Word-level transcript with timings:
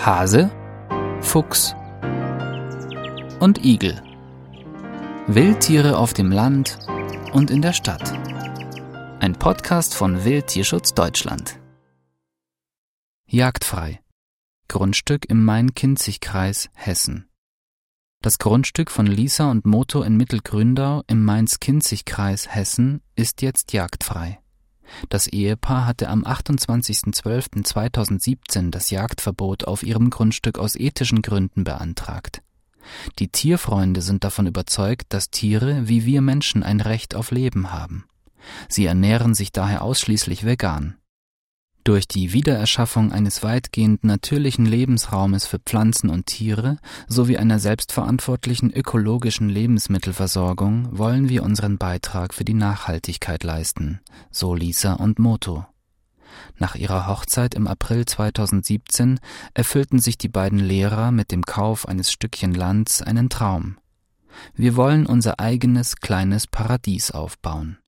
Hase, 0.00 0.50
Fuchs 1.20 1.74
und 3.40 3.64
Igel. 3.64 4.00
Wildtiere 5.26 5.98
auf 5.98 6.14
dem 6.14 6.30
Land 6.30 6.78
und 7.32 7.50
in 7.50 7.62
der 7.62 7.72
Stadt. 7.72 8.12
Ein 9.18 9.34
Podcast 9.34 9.96
von 9.96 10.24
Wildtierschutz 10.24 10.94
Deutschland. 10.94 11.58
Jagdfrei. 13.26 14.00
Grundstück 14.68 15.28
im 15.28 15.44
Main-Kinzig-Kreis, 15.44 16.70
Hessen. 16.74 17.28
Das 18.22 18.38
Grundstück 18.38 18.92
von 18.92 19.06
Lisa 19.06 19.50
und 19.50 19.66
Moto 19.66 20.02
in 20.02 20.16
Mittelgründau 20.16 21.02
im 21.08 21.24
Mainz-Kinzig-Kreis, 21.24 22.54
Hessen 22.54 23.02
ist 23.16 23.42
jetzt 23.42 23.72
jagdfrei. 23.72 24.38
Das 25.08 25.26
Ehepaar 25.26 25.86
hatte 25.86 26.08
am 26.08 26.24
28.12.2017 26.24 28.70
das 28.70 28.90
Jagdverbot 28.90 29.64
auf 29.64 29.82
ihrem 29.82 30.10
Grundstück 30.10 30.58
aus 30.58 30.76
ethischen 30.76 31.22
Gründen 31.22 31.64
beantragt. 31.64 32.42
Die 33.18 33.28
Tierfreunde 33.28 34.02
sind 34.02 34.24
davon 34.24 34.46
überzeugt, 34.46 35.06
dass 35.10 35.30
Tiere 35.30 35.88
wie 35.88 36.04
wir 36.06 36.22
Menschen 36.22 36.62
ein 36.62 36.80
Recht 36.80 37.14
auf 37.14 37.30
Leben 37.30 37.72
haben. 37.72 38.06
Sie 38.68 38.86
ernähren 38.86 39.34
sich 39.34 39.52
daher 39.52 39.82
ausschließlich 39.82 40.44
vegan. 40.44 40.96
Durch 41.88 42.06
die 42.06 42.34
Wiedererschaffung 42.34 43.12
eines 43.12 43.42
weitgehend 43.42 44.04
natürlichen 44.04 44.66
Lebensraumes 44.66 45.46
für 45.46 45.58
Pflanzen 45.58 46.10
und 46.10 46.26
Tiere 46.26 46.76
sowie 47.06 47.38
einer 47.38 47.58
selbstverantwortlichen 47.58 48.70
ökologischen 48.70 49.48
Lebensmittelversorgung 49.48 50.98
wollen 50.98 51.30
wir 51.30 51.42
unseren 51.42 51.78
Beitrag 51.78 52.34
für 52.34 52.44
die 52.44 52.52
Nachhaltigkeit 52.52 53.42
leisten, 53.42 54.00
so 54.30 54.54
Lisa 54.54 54.92
und 54.92 55.18
Moto. 55.18 55.64
Nach 56.58 56.74
ihrer 56.74 57.06
Hochzeit 57.06 57.54
im 57.54 57.66
April 57.66 58.04
2017 58.04 59.18
erfüllten 59.54 59.98
sich 59.98 60.18
die 60.18 60.28
beiden 60.28 60.58
Lehrer 60.58 61.10
mit 61.10 61.32
dem 61.32 61.42
Kauf 61.42 61.88
eines 61.88 62.12
Stückchen 62.12 62.52
Lands 62.52 63.00
einen 63.00 63.30
Traum. 63.30 63.78
Wir 64.52 64.76
wollen 64.76 65.06
unser 65.06 65.40
eigenes 65.40 65.96
kleines 65.96 66.46
Paradies 66.48 67.12
aufbauen. 67.12 67.78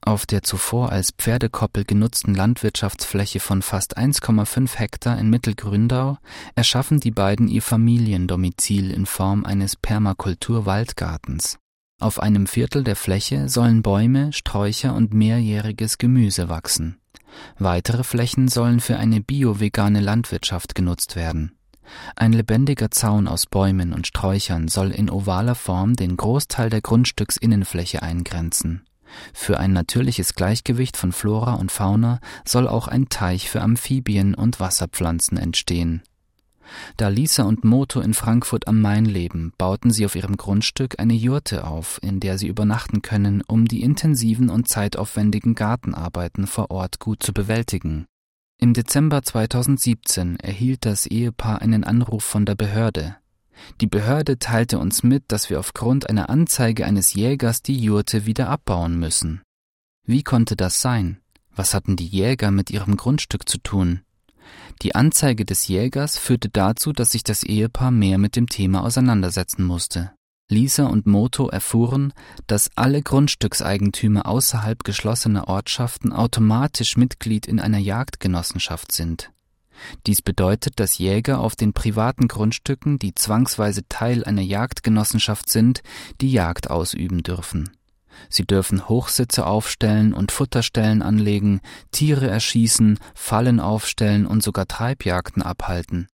Auf 0.00 0.26
der 0.26 0.42
zuvor 0.42 0.90
als 0.90 1.10
Pferdekoppel 1.10 1.84
genutzten 1.84 2.34
Landwirtschaftsfläche 2.34 3.40
von 3.40 3.62
fast 3.62 3.98
1,5 3.98 4.76
Hektar 4.76 5.18
in 5.18 5.28
Mittelgründau 5.28 6.18
erschaffen 6.54 7.00
die 7.00 7.10
beiden 7.10 7.48
ihr 7.48 7.62
Familiendomizil 7.62 8.90
in 8.90 9.06
Form 9.06 9.44
eines 9.44 9.76
Permakultur-Waldgartens. 9.76 11.58
Auf 12.00 12.20
einem 12.20 12.46
Viertel 12.46 12.84
der 12.84 12.94
Fläche 12.94 13.48
sollen 13.48 13.82
Bäume, 13.82 14.32
Sträucher 14.32 14.94
und 14.94 15.12
mehrjähriges 15.12 15.98
Gemüse 15.98 16.48
wachsen. 16.48 17.00
Weitere 17.58 18.04
Flächen 18.04 18.48
sollen 18.48 18.80
für 18.80 18.98
eine 18.98 19.20
bio-vegane 19.20 20.00
Landwirtschaft 20.00 20.74
genutzt 20.76 21.16
werden. 21.16 21.58
Ein 22.16 22.32
lebendiger 22.32 22.90
Zaun 22.90 23.26
aus 23.26 23.46
Bäumen 23.46 23.92
und 23.92 24.06
Sträuchern 24.06 24.68
soll 24.68 24.90
in 24.90 25.10
ovaler 25.10 25.54
Form 25.54 25.94
den 25.94 26.16
Großteil 26.16 26.70
der 26.70 26.82
Grundstücksinnenfläche 26.82 28.02
eingrenzen. 28.02 28.87
Für 29.32 29.58
ein 29.58 29.72
natürliches 29.72 30.34
Gleichgewicht 30.34 30.96
von 30.96 31.12
Flora 31.12 31.54
und 31.54 31.72
Fauna 31.72 32.20
soll 32.44 32.68
auch 32.68 32.88
ein 32.88 33.08
Teich 33.08 33.48
für 33.48 33.62
Amphibien 33.62 34.34
und 34.34 34.60
Wasserpflanzen 34.60 35.38
entstehen. 35.38 36.02
Da 36.96 37.08
Lisa 37.08 37.44
und 37.44 37.64
Moto 37.64 38.00
in 38.00 38.14
Frankfurt 38.14 38.68
am 38.68 38.80
Main 38.80 39.04
leben, 39.04 39.52
bauten 39.58 39.90
sie 39.90 40.04
auf 40.04 40.14
ihrem 40.14 40.36
Grundstück 40.36 40.98
eine 40.98 41.14
Jurte 41.14 41.66
auf, 41.66 41.98
in 42.02 42.20
der 42.20 42.38
sie 42.38 42.48
übernachten 42.48 43.02
können, 43.02 43.42
um 43.46 43.66
die 43.66 43.82
intensiven 43.82 44.50
und 44.50 44.68
zeitaufwendigen 44.68 45.54
Gartenarbeiten 45.54 46.46
vor 46.46 46.70
Ort 46.70 46.98
gut 46.98 47.22
zu 47.22 47.32
bewältigen. 47.32 48.06
Im 48.58 48.74
Dezember 48.74 49.22
2017 49.22 50.36
erhielt 50.40 50.84
das 50.84 51.06
Ehepaar 51.06 51.62
einen 51.62 51.84
Anruf 51.84 52.24
von 52.24 52.44
der 52.44 52.56
Behörde. 52.56 53.16
Die 53.80 53.86
Behörde 53.86 54.38
teilte 54.38 54.78
uns 54.78 55.02
mit, 55.02 55.24
dass 55.28 55.50
wir 55.50 55.58
aufgrund 55.58 56.08
einer 56.08 56.30
Anzeige 56.30 56.86
eines 56.86 57.14
Jägers 57.14 57.62
die 57.62 57.78
Jurte 57.78 58.26
wieder 58.26 58.48
abbauen 58.48 58.98
müssen. 58.98 59.42
Wie 60.04 60.22
konnte 60.22 60.56
das 60.56 60.80
sein? 60.80 61.20
Was 61.54 61.74
hatten 61.74 61.96
die 61.96 62.06
Jäger 62.06 62.50
mit 62.50 62.70
ihrem 62.70 62.96
Grundstück 62.96 63.48
zu 63.48 63.58
tun? 63.58 64.02
Die 64.82 64.94
Anzeige 64.94 65.44
des 65.44 65.68
Jägers 65.68 66.18
führte 66.18 66.48
dazu, 66.48 66.92
dass 66.92 67.10
sich 67.10 67.24
das 67.24 67.42
Ehepaar 67.42 67.90
mehr 67.90 68.18
mit 68.18 68.36
dem 68.36 68.48
Thema 68.48 68.84
auseinandersetzen 68.84 69.64
musste. 69.64 70.12
Lisa 70.50 70.86
und 70.86 71.06
Moto 71.06 71.48
erfuhren, 71.48 72.14
dass 72.46 72.70
alle 72.74 73.02
Grundstückseigentümer 73.02 74.26
außerhalb 74.26 74.82
geschlossener 74.82 75.48
Ortschaften 75.48 76.12
automatisch 76.12 76.96
Mitglied 76.96 77.46
in 77.46 77.60
einer 77.60 77.78
Jagdgenossenschaft 77.78 78.92
sind. 78.92 79.30
Dies 80.06 80.22
bedeutet, 80.22 80.80
dass 80.80 80.98
Jäger 80.98 81.40
auf 81.40 81.56
den 81.56 81.72
privaten 81.72 82.28
Grundstücken, 82.28 82.98
die 82.98 83.14
zwangsweise 83.14 83.82
Teil 83.88 84.24
einer 84.24 84.42
Jagdgenossenschaft 84.42 85.48
sind, 85.48 85.82
die 86.20 86.30
Jagd 86.30 86.70
ausüben 86.70 87.22
dürfen. 87.22 87.70
Sie 88.28 88.44
dürfen 88.44 88.88
Hochsitze 88.88 89.46
aufstellen 89.46 90.12
und 90.12 90.32
Futterstellen 90.32 91.02
anlegen, 91.02 91.60
Tiere 91.92 92.28
erschießen, 92.28 92.98
Fallen 93.14 93.60
aufstellen 93.60 94.26
und 94.26 94.42
sogar 94.42 94.66
Treibjagden 94.66 95.42
abhalten. 95.42 96.08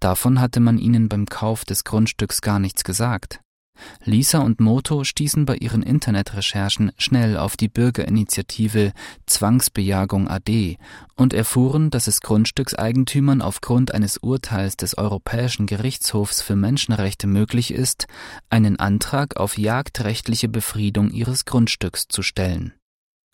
Davon 0.00 0.40
hatte 0.40 0.60
man 0.60 0.78
ihnen 0.78 1.08
beim 1.08 1.26
Kauf 1.26 1.64
des 1.64 1.84
Grundstücks 1.84 2.40
gar 2.40 2.60
nichts 2.60 2.84
gesagt. 2.84 3.40
Lisa 4.04 4.38
und 4.38 4.60
Moto 4.60 5.04
stießen 5.04 5.44
bei 5.44 5.56
ihren 5.56 5.82
Internetrecherchen 5.82 6.92
schnell 6.98 7.36
auf 7.36 7.56
die 7.56 7.68
Bürgerinitiative 7.68 8.92
Zwangsbejagung 9.26 10.28
AD 10.28 10.78
und 11.16 11.34
erfuhren, 11.34 11.90
dass 11.90 12.06
es 12.06 12.20
Grundstückseigentümern 12.20 13.42
aufgrund 13.42 13.92
eines 13.92 14.18
Urteils 14.18 14.76
des 14.76 14.96
Europäischen 14.96 15.66
Gerichtshofs 15.66 16.42
für 16.42 16.56
Menschenrechte 16.56 17.26
möglich 17.26 17.72
ist, 17.72 18.06
einen 18.50 18.78
Antrag 18.78 19.36
auf 19.36 19.58
jagdrechtliche 19.58 20.48
Befriedung 20.48 21.10
ihres 21.10 21.44
Grundstücks 21.44 22.08
zu 22.08 22.22
stellen 22.22 22.77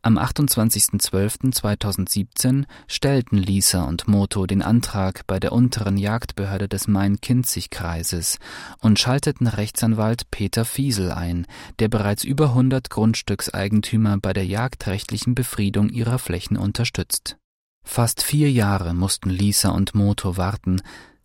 am 0.04 0.18
28.12.2017 0.18 2.66
stellten 2.86 3.38
Lisa 3.38 3.84
und 3.84 4.06
Moto 4.06 4.46
den 4.46 4.60
Antrag 4.60 5.26
bei 5.26 5.40
der 5.40 5.52
unteren 5.52 5.96
Jagdbehörde 5.96 6.68
des 6.68 6.88
Main-Kinzig-Kreises 6.88 8.38
und 8.80 8.98
schalteten 8.98 9.46
Rechtsanwalt 9.46 10.30
Peter 10.30 10.66
Fiesel 10.66 11.10
ein, 11.10 11.46
der 11.78 11.88
bereits 11.88 12.22
über 12.22 12.50
100 12.50 12.90
Grundstückseigentümer 12.90 14.18
bei 14.18 14.34
der 14.34 14.44
jagdrechtlichen 14.44 15.34
Befriedung 15.34 15.88
ihrer 15.88 16.18
Flächen 16.18 16.58
unterstützt. 16.58 17.38
Fast 17.82 18.22
vier 18.22 18.52
Jahre 18.52 18.92
mussten 18.92 19.30
Lisa 19.30 19.70
und 19.70 19.94
Moto 19.94 20.36
warten, 20.36 20.82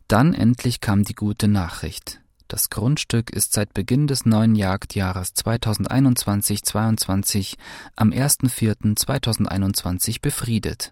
dann 0.08 0.34
endlich 0.34 0.80
kam 0.80 1.04
die 1.04 1.16
gute 1.16 1.50
Nachricht. 1.50 2.22
Das 2.50 2.70
Grundstück 2.72 3.30
ist 3.30 3.54
seit 3.54 3.76
Beginn 3.76 4.08
des 4.08 4.26
neuen 4.26 4.56
Jagdjahres 4.56 5.36
2021-22 5.36 7.58
am 7.96 8.10
1.4.2021 8.10 10.20
befriedet. 10.20 10.92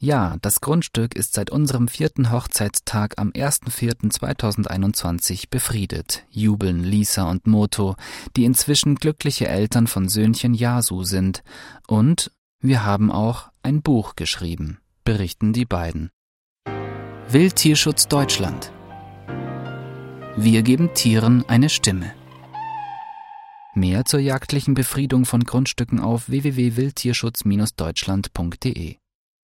Ja, 0.00 0.38
das 0.40 0.62
Grundstück 0.62 1.14
ist 1.14 1.34
seit 1.34 1.50
unserem 1.50 1.88
vierten 1.88 2.32
Hochzeitstag 2.32 3.18
am 3.18 3.32
1.4.2021 3.32 5.50
befriedet, 5.50 6.24
jubeln 6.30 6.82
Lisa 6.82 7.30
und 7.30 7.46
Moto, 7.46 7.96
die 8.34 8.46
inzwischen 8.46 8.94
glückliche 8.94 9.46
Eltern 9.46 9.86
von 9.86 10.08
Söhnchen 10.08 10.54
Yasu 10.54 11.04
sind, 11.04 11.42
und 11.86 12.32
wir 12.60 12.82
haben 12.82 13.12
auch 13.12 13.50
ein 13.62 13.82
Buch 13.82 14.16
geschrieben, 14.16 14.78
berichten 15.04 15.52
die 15.52 15.66
beiden. 15.66 16.08
Wildtierschutz 17.28 18.08
Deutschland 18.08 18.72
wir 20.36 20.62
geben 20.62 20.94
Tieren 20.94 21.44
eine 21.48 21.68
Stimme. 21.68 22.12
Mehr 23.74 24.04
zur 24.04 24.20
jagdlichen 24.20 24.74
Befriedung 24.74 25.24
von 25.24 25.42
Grundstücken 25.44 25.98
auf 26.00 26.28
www.wildtierschutz-deutschland.de 26.28 28.96